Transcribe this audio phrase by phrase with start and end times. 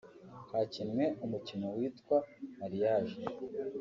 [0.51, 2.17] Hakinwe umukino witwa
[2.57, 3.19] ‘Marriage